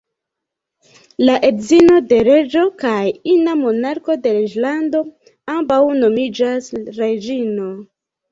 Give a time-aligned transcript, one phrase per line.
[1.29, 3.03] La edzino de reĝo, kaj
[3.35, 5.03] ina monarko de reĝlando,
[5.59, 7.69] ambaŭ nomiĝas "reĝino".